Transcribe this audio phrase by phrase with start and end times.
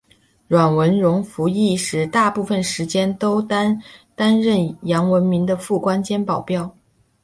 [0.47, 3.79] 阮文戎服役时大部分时间都担
[4.17, 6.75] 任杨文明的副官兼保镖。